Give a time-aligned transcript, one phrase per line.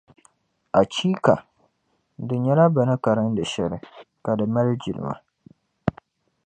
[0.79, 1.33] Achiika!
[2.27, 3.77] Di nyɛla bɛ ni karindi shεli,
[4.23, 5.13] ka di mali jilma.